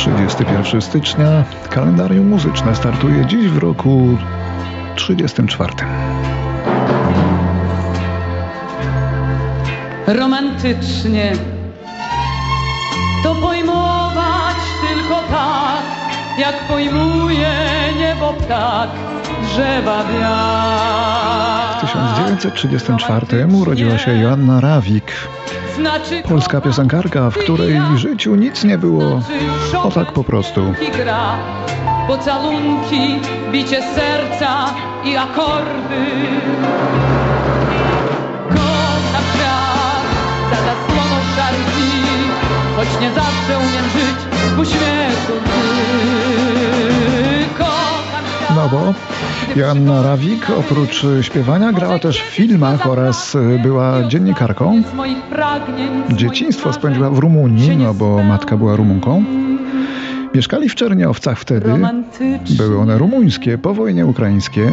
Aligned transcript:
31 0.00 0.80
stycznia. 0.82 1.44
Kalendarium 1.70 2.28
muzyczne 2.28 2.74
startuje 2.74 3.26
dziś 3.26 3.48
w 3.48 3.58
roku 3.58 4.18
34. 4.96 5.72
Romantycznie 10.06 11.32
to 13.22 13.34
pojmować 13.34 14.56
tylko 14.88 15.22
tak, 15.30 15.82
jak 16.38 16.54
pojmuje 16.68 17.52
niebo 17.98 18.32
ptak 18.32 18.90
drzewa 19.42 20.04
W 21.76 21.80
1934 21.80 23.46
urodziła 23.46 23.98
się 23.98 24.18
Joanna 24.18 24.60
Rawik, 24.60 25.12
polska 26.28 26.60
piosenkarka, 26.60 27.30
w 27.30 27.38
której 27.38 27.80
życiu 27.96 28.34
nic 28.34 28.64
nie 28.64 28.78
było 28.78 29.20
o 29.82 29.90
tak 29.90 30.12
po 30.12 30.24
prostu. 30.24 30.74
gra, 30.96 31.36
pocalunki, 32.06 33.20
bicie 33.52 33.82
serca 33.82 34.74
i 35.04 35.16
akordy. 35.16 36.06
Kocham 38.48 39.24
świat 39.34 40.04
za 40.50 40.56
zasłoną 40.56 41.16
szarych 41.36 41.66
dni, 41.74 42.02
choć 42.76 42.88
nie 43.00 43.10
zawsze 43.10 43.58
umiem 43.58 43.84
żyć 43.84 44.18
w 44.56 44.58
uśmiechu. 44.58 45.32
No 48.60 48.68
bo 48.68 48.94
Joanna 49.56 50.02
Rawik 50.02 50.50
oprócz 50.58 51.06
śpiewania 51.20 51.72
grała 51.72 51.98
też 51.98 52.22
w 52.22 52.24
filmach 52.24 52.86
oraz 52.86 53.36
była 53.62 54.08
dziennikarką. 54.08 54.82
Dzieciństwo 56.10 56.72
spędziła 56.72 57.10
w 57.10 57.18
Rumunii, 57.18 57.76
no 57.76 57.94
bo 57.94 58.22
matka 58.22 58.56
była 58.56 58.76
Rumunką. 58.76 59.24
Mieszkali 60.34 60.68
w 60.68 60.74
Czerniowcach 60.74 61.38
wtedy. 61.38 61.74
Były 62.50 62.78
one 62.78 62.98
rumuńskie, 62.98 63.58
po 63.58 63.74
wojnie 63.74 64.06
ukraińskie. 64.06 64.72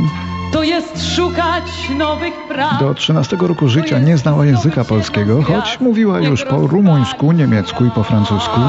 To 0.52 0.64
jest 0.64 1.16
szukać 1.16 1.90
nowych 1.97 2.34
praw. 2.50 2.80
Do 2.80 2.94
13 2.94 3.38
roku 3.40 3.67
życia 3.67 4.00
nie 4.00 4.17
znała 4.17 4.45
języka 4.45 4.84
polskiego, 4.84 5.44
choć 5.44 5.80
mówiła 5.80 6.19
już 6.19 6.44
po 6.44 6.67
rumuńsku, 6.67 7.31
niemiecku 7.31 7.86
i 7.86 7.92
po 7.92 8.03
francusku. 8.03 8.59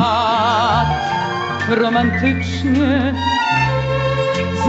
Romantycznie 1.69 3.15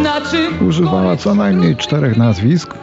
znaczy 0.02 0.50
Używała 0.68 1.16
co 1.18 1.36
najmniej 1.36 1.76
czterech 1.76 2.18
nazwisk, 2.18 2.74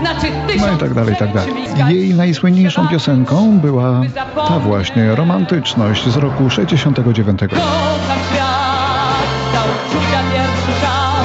znaczy 0.00 0.26
no 0.60 0.72
i 0.74 0.76
tak 0.76 0.94
dalej, 0.94 1.14
i 1.14 1.16
tak 1.16 1.32
dalej. 1.32 1.52
Jej 1.88 2.14
najsłynniejszą 2.14 2.88
piosenką 2.88 3.58
była 3.58 4.00
ta 4.48 4.58
właśnie 4.58 5.14
romantyczność 5.14 6.08
z 6.08 6.16
roku 6.16 6.50
69. 6.50 7.40
Kocham 7.40 8.18
świat, 8.32 9.28
za 9.52 9.60
uczucia 9.60 10.20
pierwszy 10.32 10.80
szał, 10.80 11.24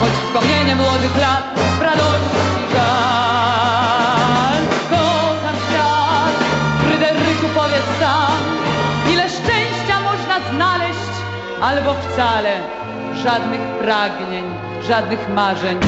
choć 0.00 0.10
wspomnienie 0.10 0.76
młodych 0.76 1.16
lat 1.20 1.60
w 1.78 1.82
radości 1.82 2.72
żal. 2.72 4.58
Kocham 4.90 5.56
świat, 5.68 6.34
Fryderyku 6.78 7.46
powiedz 7.54 7.88
sam, 8.00 8.38
ile 9.12 9.28
szczęścia 9.28 9.96
można 10.00 10.50
znaleźć, 10.50 11.14
albo 11.62 11.94
wcale 11.94 12.60
żadnych 13.22 13.60
pragnień, 13.60 14.44
żadnych 14.88 15.28
marzeń. 15.28 15.78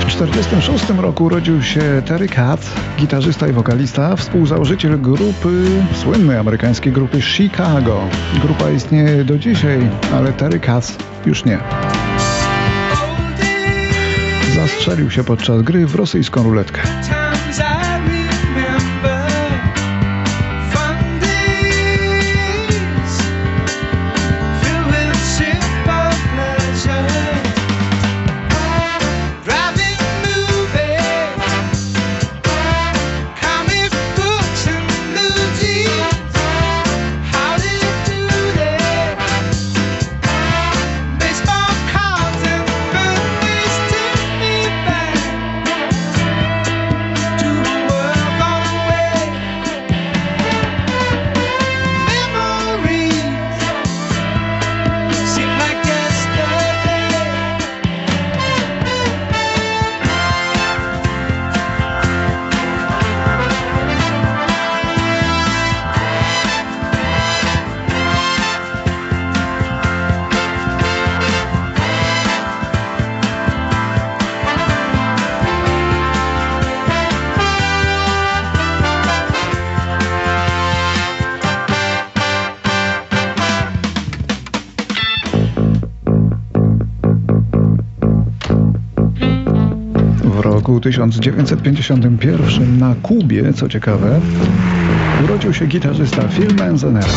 W 0.00 0.04
1946 0.04 1.02
roku 1.02 1.24
urodził 1.24 1.62
się 1.62 2.02
Terry 2.06 2.28
Katz, 2.28 2.60
gitarzysta 2.98 3.48
i 3.48 3.52
wokalista, 3.52 4.16
współzałożyciel 4.16 5.00
grupy, 5.00 5.66
słynnej 5.92 6.38
amerykańskiej 6.38 6.92
grupy 6.92 7.22
Chicago. 7.22 8.00
Grupa 8.42 8.70
istnieje 8.70 9.24
do 9.24 9.38
dzisiaj, 9.38 9.90
ale 10.14 10.32
Terry 10.32 10.60
Katz 10.60 10.96
już 11.26 11.44
nie. 11.44 11.58
Zastrzelił 14.54 15.10
się 15.10 15.24
podczas 15.24 15.62
gry 15.62 15.86
w 15.86 15.94
rosyjską 15.94 16.42
ruletkę. 16.42 16.82
Roku 90.64 90.80
1951 90.80 92.78
na 92.78 92.94
Kubie, 93.02 93.52
co 93.52 93.68
ciekawe, 93.68 94.20
urodził 95.24 95.54
się 95.54 95.66
gitarzysta 95.66 96.28
Phil 96.28 96.54
Manzanera. 96.54 97.08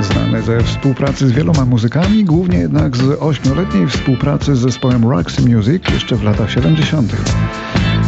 Znany 0.00 0.42
ze 0.42 0.60
współpracy 0.60 1.28
z 1.28 1.32
wieloma 1.32 1.64
muzykami, 1.64 2.24
głównie 2.24 2.58
jednak 2.58 2.96
z 2.96 3.22
ośmioletniej 3.22 3.86
współpracy 3.86 4.56
z 4.56 4.58
zespołem 4.58 5.04
Roxy 5.04 5.42
Music 5.42 5.82
jeszcze 5.92 6.16
w 6.16 6.22
latach 6.22 6.50
70. 6.50 7.16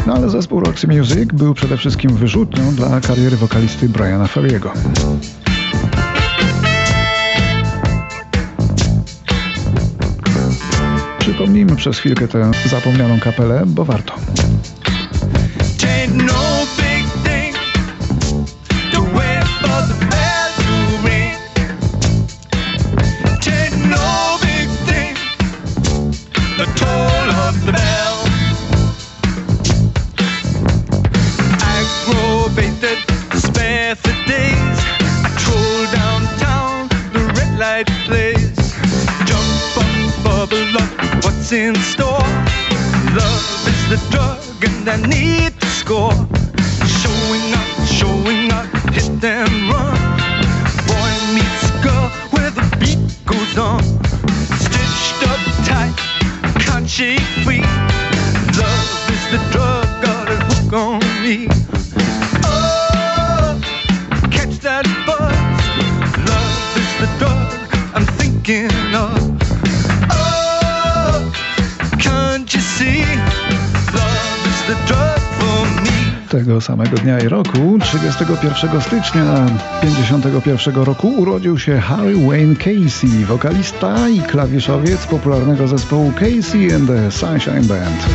No 0.07 0.15
ale 0.15 0.31
zespół 0.31 0.61
Roxy 0.61 0.87
Music 0.87 1.33
był 1.33 1.55
przede 1.55 1.77
wszystkim 1.77 2.11
wyrzutnią 2.11 2.75
dla 2.75 3.01
kariery 3.01 3.37
wokalisty 3.37 3.89
Briana 3.89 4.27
Ferriego. 4.27 4.73
Przypomnijmy 11.27 11.77
przez 11.77 11.99
chwilkę 11.99 12.29
tę 12.29 12.51
zapomnianą 12.71 13.21
kapelę, 13.21 13.63
bo 13.67 13.85
warto. 13.85 14.15
What's 41.47 41.53
in 41.53 41.77
store? 41.77 42.27
Love 43.15 43.69
is 43.69 43.89
the 43.89 43.99
drug, 44.11 44.65
and 44.65 44.89
I 44.89 44.97
need 45.07 45.61
to 45.61 45.67
score. 45.67 46.13
Showing 47.03 47.55
up, 47.55 47.87
showing 47.87 48.51
up, 48.51 48.67
hit 48.93 49.23
and 49.25 49.66
Tego 76.47 76.61
samego 76.61 76.97
dnia 76.97 77.21
i 77.21 77.29
roku, 77.29 77.79
31 77.81 78.81
stycznia 78.81 79.47
1951 79.81 80.85
roku, 80.85 81.09
urodził 81.09 81.59
się 81.59 81.81
Harry 81.81 82.15
Wayne 82.29 82.57
Casey, 82.57 83.25
wokalista 83.25 84.09
i 84.09 84.21
klawiszowiec 84.21 85.07
popularnego 85.07 85.69
zespołu 85.69 86.13
Casey 86.13 86.75
and 86.75 86.87
the 86.89 87.11
Sunshine 87.11 87.63
Band. 87.63 88.07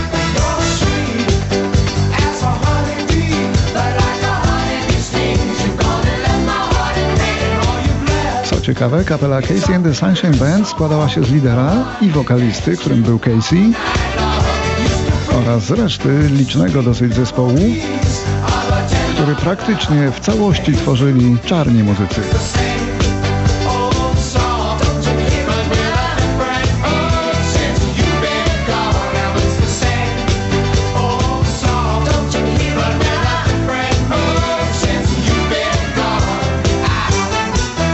Co 8.45 8.62
ciekawe, 8.62 9.04
kapela 9.04 9.42
Casey 9.42 9.75
and 9.75 9.86
the 9.86 9.94
Sunshine 9.94 10.38
Band 10.38 10.68
składała 10.68 11.10
się 11.10 11.24
z 11.24 11.31
lidera 11.31 11.86
i 12.01 12.10
wokalisty, 12.10 12.78
którym 12.78 13.04
był 13.04 13.19
Casey, 13.19 13.74
oraz 15.38 15.69
reszty 15.69 16.30
licznego 16.31 16.83
dosyć 16.83 17.13
zespołu, 17.13 17.60
który 19.31 19.44
praktycznie 19.44 20.12
w 20.12 20.19
całości 20.19 20.74
tworzyli 20.74 21.38
czarni 21.45 21.83
muzycy. 21.83 22.22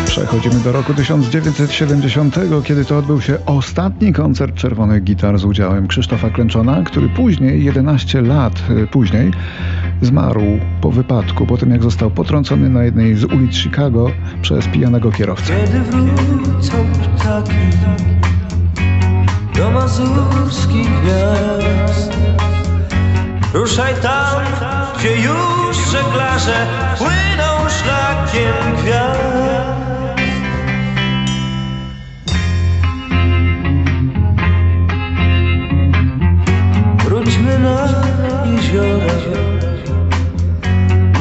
Przechodzimy 0.06 0.60
do 0.60 0.72
roku 0.72 0.94
1970, 0.94 2.36
kiedy 2.64 2.86
to 2.86 2.98
odbył 2.98 3.22
się 3.22 3.38
ostatni 3.46 4.14
koncert 4.14 4.56
Czerwonych 4.56 5.04
Gitar 5.04 5.40
z 5.40 5.46
udziałem 5.46 5.88
Krzysztofa 5.88 6.30
Klęczona, 6.30 6.84
który 6.84 7.10
później, 7.10 7.64
11 7.64 8.22
lat 8.22 8.64
e, 8.84 8.88
później, 8.88 9.32
zmarł 10.02 10.60
po 10.82 10.92
wypadku, 10.92 11.46
po 11.46 11.58
tym 11.58 11.72
jak 11.72 11.84
został 11.84 12.12
potrącony 12.12 12.70
na 12.70 12.84
jednej 12.84 13.16
z 13.16 13.24
ulic 13.24 13.56
Chicago 13.56 14.12
przez 14.42 14.68
pijanego 14.68 15.12
kierowcę. 15.12 15.54
Kiedy 15.66 15.82
wrócą 15.82 16.74
ptaki 17.16 17.54
do 19.56 19.72
mazurskich 19.72 20.88
gwiazd 21.02 22.18
Ruszaj 23.54 23.94
tam, 24.02 24.42
gdzie 24.98 25.16
już 25.16 25.78
żeglarze 25.92 26.68
płyną 26.98 27.70
szlakiem 27.70 28.76
gwiazd 28.84 29.57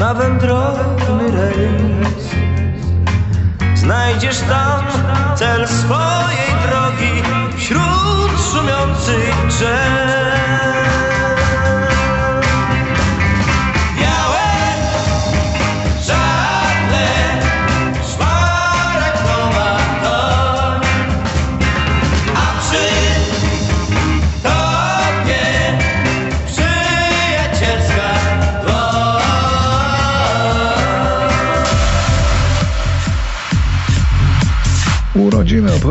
Na 0.07 0.13
wędrowny 0.13 1.31
rejs. 1.31 2.29
Znajdziesz 3.75 4.39
tam 4.39 4.85
cel 5.35 5.67
swojej 5.67 6.51
drogi 6.67 7.23
Wśród 7.57 8.31
szumiących 8.51 9.47
drzew 9.47 9.86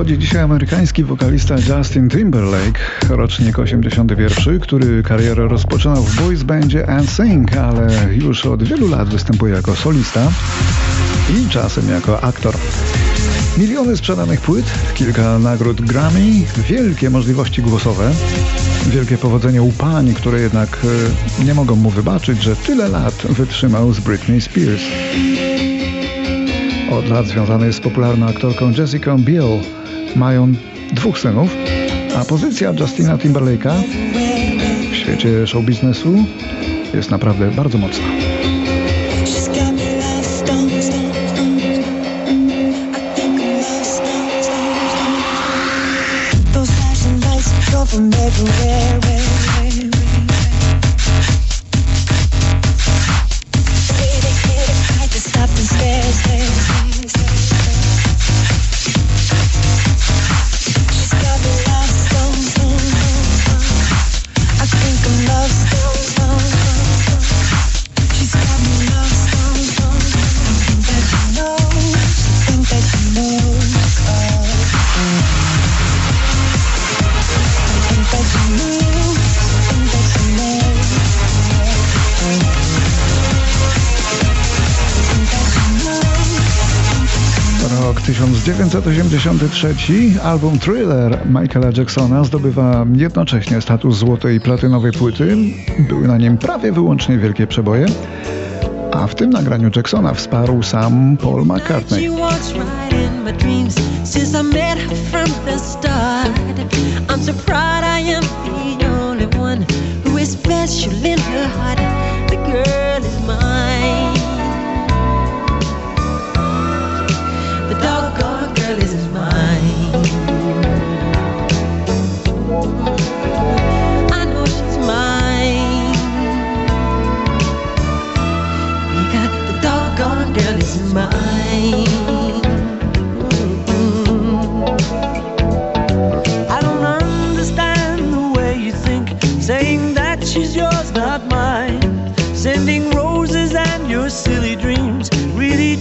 Urodziny 0.06 0.18
obchodzi 0.18 0.28
dzisiaj 0.28 0.42
amerykański 0.42 1.04
wokalista 1.04 1.54
Justin 1.68 2.08
Timberlake, 2.08 2.80
rocznik 3.08 3.58
81, 3.58 4.60
który 4.60 5.02
karierę 5.02 5.48
rozpoczynał 5.48 6.02
w 6.02 6.16
boys 6.16 6.42
bandzie 6.42 6.86
NSYNC, 6.86 7.56
ale 7.56 8.14
już 8.14 8.46
od 8.46 8.62
wielu 8.62 8.88
lat 8.88 9.08
występuje 9.08 9.54
jako 9.54 9.76
solista 9.76 10.32
i 11.30 11.48
czasem 11.48 11.90
jako 11.90 12.24
aktor. 12.24 12.54
Miliony 13.58 13.96
sprzedanych 13.96 14.40
płyt, 14.40 14.66
kilka 14.94 15.38
nagród 15.38 15.80
Grammy, 15.80 16.32
wielkie 16.68 17.10
możliwości 17.10 17.62
głosowe, 17.62 18.10
wielkie 18.88 19.18
powodzenie 19.18 19.62
u 19.62 19.72
pań, 19.72 20.14
które 20.14 20.40
jednak 20.40 20.78
e, 21.40 21.44
nie 21.44 21.54
mogą 21.54 21.76
mu 21.76 21.90
wybaczyć, 21.90 22.42
że 22.42 22.56
tyle 22.56 22.88
lat 22.88 23.26
wytrzymał 23.28 23.92
z 23.92 24.00
Britney 24.00 24.40
Spears. 24.40 24.82
Od 26.90 27.08
lat 27.08 27.26
związany 27.26 27.66
jest 27.66 27.78
z 27.78 27.82
popularną 27.82 28.26
aktorką 28.26 28.70
Jessica 28.70 29.16
Biel. 29.18 29.75
Mają 30.16 30.52
dwóch 30.92 31.18
synów, 31.18 31.56
a 32.16 32.24
pozycja 32.24 32.72
Justina 32.80 33.16
Timberlake'a 33.18 33.82
w 34.90 34.94
świecie 34.94 35.46
show 35.46 35.64
biznesu 35.64 36.24
jest 36.94 37.10
naprawdę 37.10 37.50
bardzo 37.50 37.78
mocna. 37.78 38.35
Rok 87.96 88.04
1983, 88.04 90.20
album 90.22 90.58
Thriller 90.58 91.18
Michaela 91.26 91.70
Jacksona 91.76 92.24
zdobywa 92.24 92.86
jednocześnie 92.94 93.60
status 93.60 93.96
złotej 93.96 94.36
i 94.36 94.40
platynowej 94.40 94.92
płyty. 94.92 95.36
Były 95.88 96.08
na 96.08 96.18
nim 96.18 96.38
prawie 96.38 96.72
wyłącznie 96.72 97.18
wielkie 97.18 97.46
przeboje. 97.46 97.86
A 98.92 99.06
w 99.06 99.14
tym 99.14 99.30
nagraniu 99.30 99.70
Jacksona 99.76 100.14
wsparł 100.14 100.62
sam 100.62 101.16
Paul 101.16 101.44
McCartney. 101.44 102.08
She 102.08 102.16
walks 102.16 102.52
right 102.52 102.86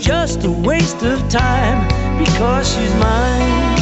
just 0.02 0.44
a 0.44 0.52
waste 0.52 1.04
of 1.04 1.20
time 1.30 1.88
because 2.18 2.68
she's 2.74 2.94
mine. 2.96 3.76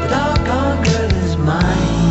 The 0.00 0.08
doggone 0.10 0.82
girl 0.84 1.10
is 1.24 1.36
mine. 1.36 2.02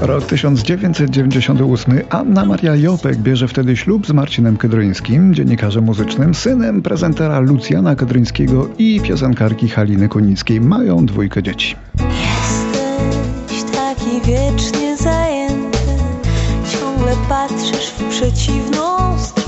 Rok 0.00 0.24
1998. 0.24 2.02
Anna 2.10 2.44
Maria 2.44 2.76
Jopek 2.76 3.16
bierze 3.16 3.48
wtedy 3.48 3.76
ślub 3.76 4.06
z 4.06 4.12
Marcinem 4.12 4.56
Kedryńskim, 4.56 5.34
dziennikarzem 5.34 5.84
muzycznym, 5.84 6.34
synem 6.34 6.82
prezentera 6.82 7.40
Lucjana 7.40 7.96
Kedryńskiego 7.96 8.68
i 8.78 9.00
piosenkarki 9.00 9.68
Haliny 9.68 10.08
Kunickiej. 10.08 10.60
Mają 10.60 11.06
dwójkę 11.06 11.42
dzieci. 11.42 11.76
Jesteś 13.50 13.72
taki 13.72 14.20
że 14.58 14.83
patrzysz 17.28 17.90
w 17.90 18.08
przeciwną 18.10 19.18
stronę, 19.18 19.43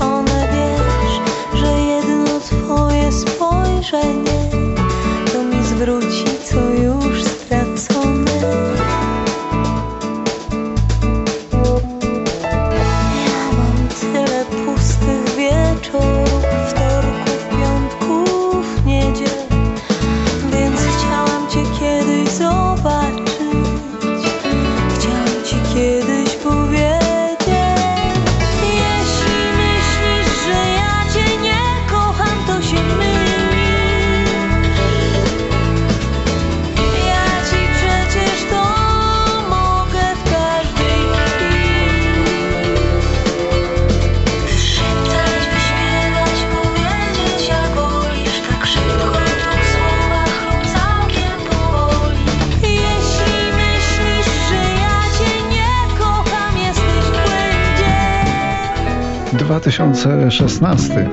2016. 59.47 61.09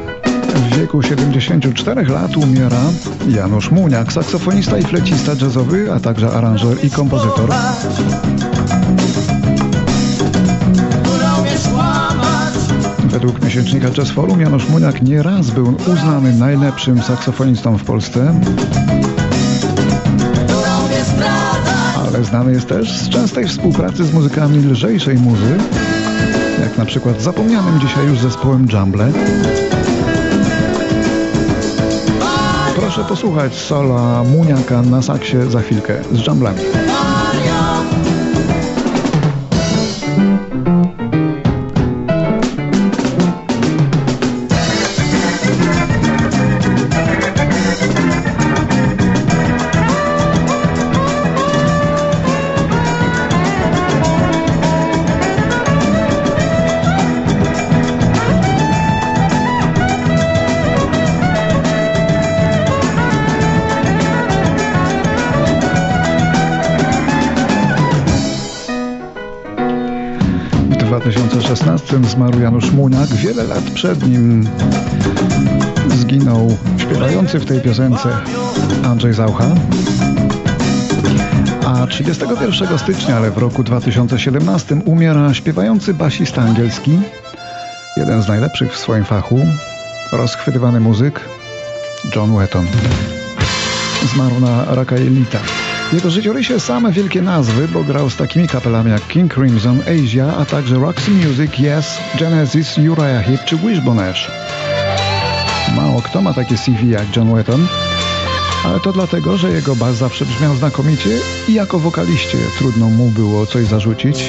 W 0.54 0.76
wieku 0.76 1.02
74 1.02 2.02
lat 2.02 2.36
umiera 2.36 2.80
Janusz 3.28 3.70
Muniak, 3.70 4.12
saksofonista 4.12 4.78
i 4.78 4.82
flecista 4.82 5.32
jazzowy, 5.40 5.92
a 5.92 6.00
także 6.00 6.30
aranżer 6.30 6.84
i 6.84 6.90
kompozytor. 6.90 7.50
Według 13.04 13.44
miesięcznika 13.44 13.90
Jazz 13.90 14.10
Forum 14.10 14.40
Janusz 14.40 14.68
Muniak 14.68 15.02
nieraz 15.02 15.50
był 15.50 15.76
uznany 15.92 16.32
najlepszym 16.32 17.02
saksofonistą 17.02 17.78
w 17.78 17.84
Polsce. 17.84 18.40
Ale 22.08 22.24
znany 22.24 22.52
jest 22.52 22.68
też 22.68 22.92
z 22.92 23.08
częstej 23.08 23.48
współpracy 23.48 24.04
z 24.04 24.12
muzykami 24.12 24.58
lżejszej 24.58 25.18
muzy, 25.18 25.58
na 26.78 26.84
przykład 26.84 27.22
zapomnianym 27.22 27.80
dzisiaj 27.80 28.06
już 28.06 28.18
zespołem 28.18 28.66
Jumble. 28.72 29.12
Proszę 32.76 33.04
posłuchać 33.04 33.54
sola 33.54 34.24
Muniaka 34.24 34.82
na 34.82 35.02
saksie 35.02 35.50
za 35.50 35.60
chwilkę 35.60 36.02
z 36.12 36.26
Jumblami. 36.26 36.60
2016 72.00 72.10
zmarł 72.10 72.40
Janusz 72.40 72.70
Muniak. 72.70 73.08
Wiele 73.08 73.44
lat 73.44 73.64
przed 73.74 74.08
nim 74.08 74.48
zginął 75.88 76.56
śpiewający 76.78 77.38
w 77.38 77.44
tej 77.44 77.60
piosence 77.60 78.08
Andrzej 78.84 79.14
Zaucha. 79.14 79.44
A 81.66 81.86
31 81.86 82.78
stycznia, 82.78 83.16
ale 83.16 83.30
w 83.30 83.38
roku 83.38 83.62
2017 83.62 84.80
umiera 84.84 85.34
śpiewający 85.34 85.94
basista 85.94 86.42
angielski, 86.42 86.98
jeden 87.96 88.22
z 88.22 88.28
najlepszych 88.28 88.72
w 88.72 88.78
swoim 88.78 89.04
fachu, 89.04 89.40
rozchwytywany 90.12 90.80
muzyk 90.80 91.20
John 92.16 92.36
Wetton. 92.36 92.66
Zmarł 94.14 94.40
na 94.40 94.74
raka 94.74 94.96
jelita. 94.96 95.38
W 95.94 95.96
jego 95.96 96.10
życiorysie 96.10 96.60
same 96.60 96.92
wielkie 96.92 97.22
nazwy, 97.22 97.68
bo 97.68 97.84
grał 97.84 98.10
z 98.10 98.16
takimi 98.16 98.48
kapelami 98.48 98.90
jak 98.90 99.08
King 99.08 99.34
Crimson, 99.34 99.80
Asia, 99.80 100.36
a 100.36 100.44
także 100.44 100.74
Roxy 100.74 101.10
Music, 101.10 101.50
Yes, 101.58 101.98
Genesis, 102.20 102.78
Uriah 102.78 103.24
Heep 103.24 103.44
czy 103.44 103.56
Wishbone 103.56 104.10
Ash. 104.10 104.30
Mało 105.76 106.02
kto 106.02 106.22
ma 106.22 106.34
takie 106.34 106.56
CV 106.56 106.90
jak 106.90 107.16
John 107.16 107.34
Wetton, 107.34 107.66
ale 108.64 108.80
to 108.80 108.92
dlatego, 108.92 109.36
że 109.36 109.50
jego 109.50 109.76
bas 109.76 109.96
zawsze 109.96 110.24
brzmiał 110.24 110.56
znakomicie 110.56 111.10
i 111.48 111.54
jako 111.54 111.78
wokaliście 111.78 112.38
trudno 112.58 112.88
mu 112.88 113.10
było 113.10 113.46
coś 113.46 113.66
zarzucić, 113.66 114.24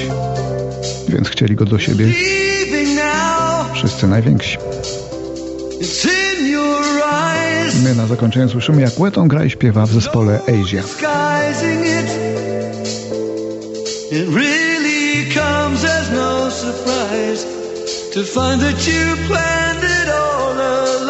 więc 1.07 1.29
chcieli 1.29 1.55
go 1.55 1.65
do 1.65 1.79
siebie 1.79 2.05
wszyscy 3.73 4.07
najwięksi. 4.07 4.57
My 7.83 7.95
na 7.95 8.07
zakończenie 8.07 8.49
słyszymy, 8.49 8.81
jak 8.81 8.93
Wetton 8.99 9.27
gra 9.27 9.45
i 9.45 9.49
śpiewa 9.49 9.85
w 9.85 9.91
zespole 9.91 10.39
Asia. 10.47 11.24
Disguising 11.45 11.81
it. 11.85 12.09
It 14.11 14.27
really 14.29 15.29
comes 15.31 15.83
as 15.83 16.09
no 16.09 16.49
surprise 16.49 17.43
to 18.13 18.23
find 18.23 18.59
that 18.61 18.87
you 18.87 19.15
planned 19.27 19.83
it 19.83 20.09
all 20.09 20.53
along. 20.53 21.04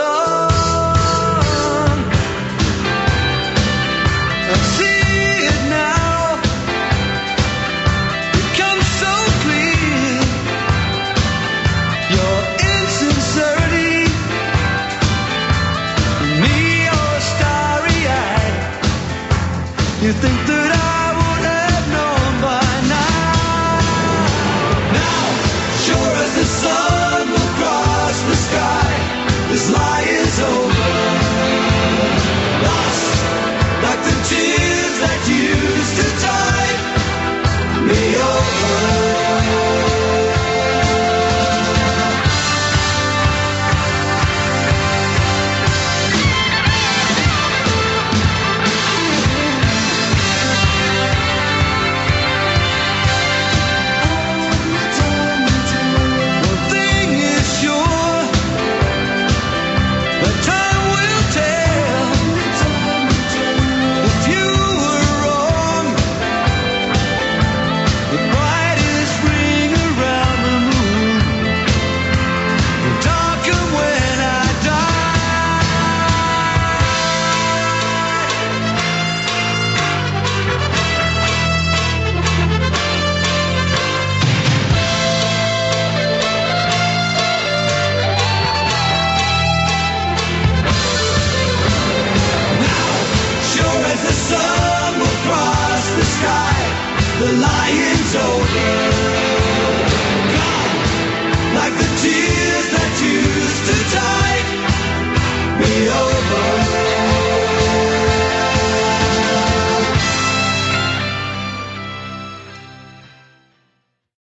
That 35.06 35.28
used 35.28 35.96
to 35.98 36.05